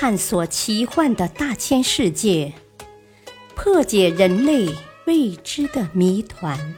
[0.00, 2.54] 探索奇幻的大千世界，
[3.56, 4.72] 破解人类
[5.06, 6.76] 未知的谜团。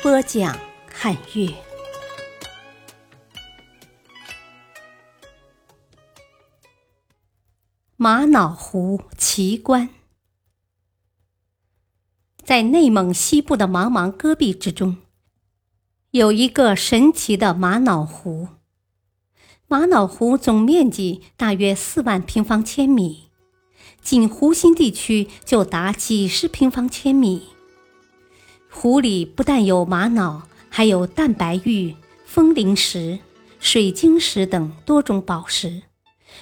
[0.00, 0.56] 播讲：
[0.88, 1.52] 汉乐。
[7.96, 9.88] 玛瑙湖奇观，
[12.44, 14.98] 在内蒙西部的茫茫戈壁之中，
[16.12, 18.61] 有一个神奇的玛瑙湖。
[19.72, 23.30] 玛瑙湖总面积大约四万平方千米，
[24.02, 27.44] 仅湖心地区就达几十平方千米。
[28.68, 31.96] 湖里不但有玛瑙，还有蛋白玉、
[32.26, 33.20] 风铃石、
[33.60, 35.84] 水晶石等多种宝石，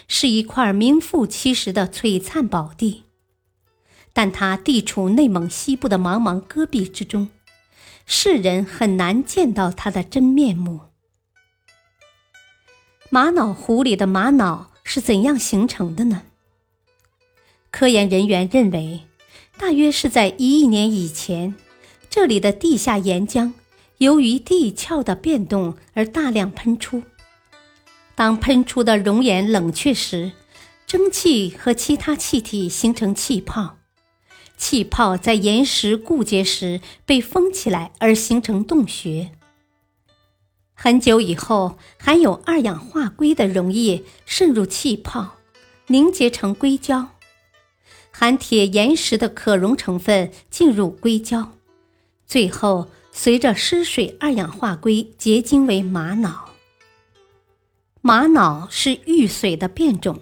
[0.09, 3.05] 是一块名副其实的璀璨宝地。
[4.13, 7.29] 但它地处内蒙西部的茫茫戈壁之中，
[8.05, 10.90] 世人很难见到它的真面目。
[13.13, 16.23] 玛瑙湖里的玛瑙是怎样形成的呢？
[17.73, 19.01] 科研人员认为，
[19.59, 21.57] 大约是在一亿年以前，
[22.09, 23.53] 这里的地下岩浆
[23.99, 27.03] 由于地壳的变动而大量喷出。
[28.15, 30.31] 当喷出的熔岩冷却时，
[30.87, 33.79] 蒸汽和其他气体形成气泡，
[34.57, 39.33] 气泡在岩石固结时被封起来，而形成洞穴。
[40.83, 45.37] 很久以后，含有二氧化硅的溶液渗入气泡，
[45.89, 47.09] 凝结成硅胶；
[48.11, 51.53] 含铁岩石的可溶成分进入硅胶，
[52.27, 56.49] 最后随着失水二氧化硅结晶为玛瑙。
[58.01, 60.19] 玛瑙是玉髓的变种，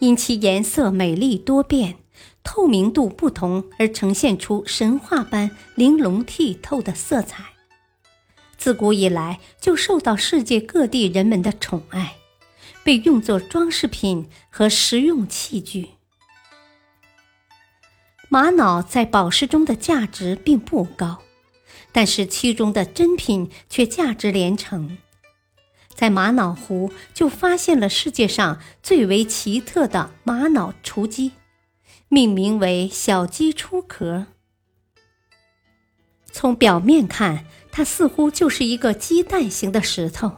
[0.00, 1.96] 因其颜色美丽多变、
[2.44, 7.46] 透明度不同而呈现出神话般玲珑剔透的色彩。
[8.60, 12.16] 自古以来就受到世界各地人们的宠爱，
[12.84, 15.88] 被用作装饰品和实用器具。
[18.28, 21.22] 玛瑙在宝石中的价值并不高，
[21.90, 24.98] 但是其中的珍品却价值连城。
[25.94, 31.32] 在玛瑙湖就发现了世界上最为奇特的玛瑙雏鸡，
[32.08, 34.26] 命名为“小鸡出壳”。
[36.32, 40.32] 从表面看，它似乎就是一个鸡蛋形的石头。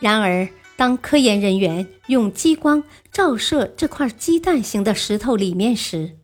[0.00, 6.18] 然而，当科研人员用激光照射这块鸡蛋形的石头里面时，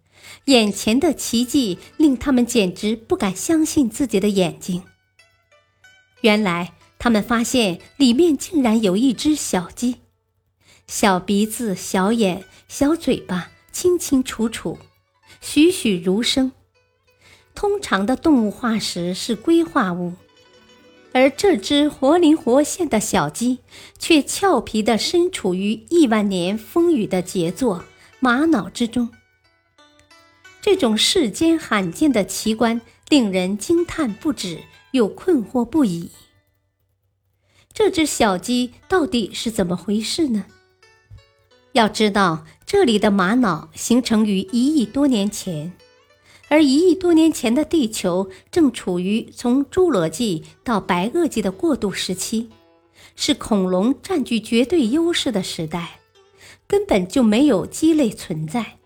[0.47, 4.83] 眼前的奇迹令他们简直不敢相信自己的眼睛。
[6.21, 9.97] 原来，他们发现里面竟然有一只小鸡，
[10.87, 14.79] 小鼻子、小眼、小嘴巴，清清楚楚，
[15.41, 16.53] 栩栩如生。
[17.55, 20.15] 通常的动物化石是硅化物，
[21.13, 23.59] 而这只活灵活现的小鸡
[23.99, 27.85] 却俏皮地身处于亿万年风雨的杰作
[28.19, 29.11] 玛瑙之中。
[30.61, 34.61] 这种世间罕见的奇观令人惊叹不止，
[34.93, 36.11] 又困惑不已。
[37.73, 40.47] 这只小鸡到底是怎么回事呢？
[41.73, 45.73] 要知道，这里的玛瑙形成于一亿多年前。
[46.53, 52.51] 而一亿多年前的地球正处于从侏罗纪到白垩纪的过渡时期，
[53.17, 56.01] 是恐龙占据绝对优势的时代，
[56.67, 58.77] 根本就没有鸡类存在。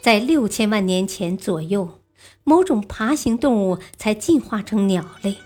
[0.00, 2.00] 在六千万年前左右，
[2.42, 5.36] 某种爬行动物才进化成鸟类。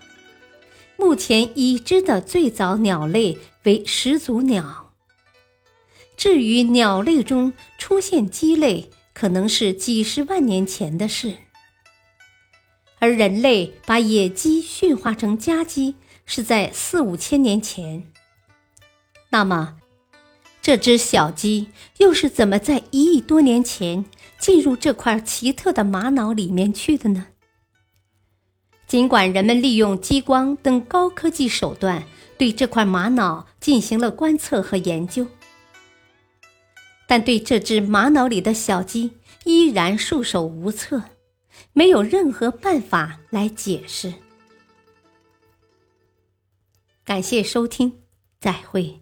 [0.96, 4.92] 目前已知的最早鸟类为始祖鸟。
[6.16, 11.34] 至于鸟类中出现鸡类，可能是几十万年前的事，
[12.98, 18.04] 而人类把野鸡驯化成家鸡是在四五千年前。
[19.30, 19.76] 那么，
[20.62, 24.04] 这只小鸡又是怎么在一亿多年前
[24.38, 27.26] 进入这块奇特的玛瑙里面去的呢？
[28.86, 32.02] 尽管人们利用激光等高科技手段
[32.36, 35.26] 对这块玛瑙进行了观测和研究。
[37.10, 39.10] 但对这只玛瑙里的小鸡
[39.42, 41.02] 依然束手无策，
[41.72, 44.14] 没有任何办法来解释。
[47.04, 47.92] 感谢收听，
[48.38, 49.00] 再会。